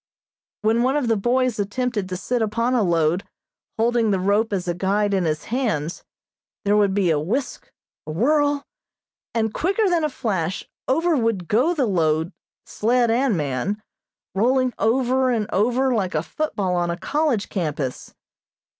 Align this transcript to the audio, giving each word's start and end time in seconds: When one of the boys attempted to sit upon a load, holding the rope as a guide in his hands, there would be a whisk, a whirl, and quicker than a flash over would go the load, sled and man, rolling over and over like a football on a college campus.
When 0.63 0.81
one 0.81 0.95
of 0.97 1.07
the 1.09 1.15
boys 1.15 1.59
attempted 1.59 2.09
to 2.09 2.17
sit 2.17 2.41
upon 2.41 2.73
a 2.73 2.81
load, 2.81 3.23
holding 3.77 4.09
the 4.09 4.19
rope 4.19 4.51
as 4.51 4.67
a 4.67 4.73
guide 4.73 5.13
in 5.13 5.25
his 5.25 5.43
hands, 5.53 6.03
there 6.65 6.75
would 6.75 6.95
be 6.95 7.11
a 7.11 7.19
whisk, 7.19 7.71
a 8.07 8.11
whirl, 8.11 8.65
and 9.35 9.53
quicker 9.53 9.87
than 9.89 10.03
a 10.03 10.09
flash 10.09 10.67
over 10.87 11.15
would 11.15 11.47
go 11.47 11.75
the 11.75 11.85
load, 11.85 12.33
sled 12.65 13.11
and 13.11 13.37
man, 13.37 13.79
rolling 14.33 14.73
over 14.79 15.29
and 15.29 15.47
over 15.53 15.93
like 15.93 16.15
a 16.15 16.23
football 16.23 16.75
on 16.75 16.89
a 16.89 16.97
college 16.97 17.47
campus. 17.49 18.15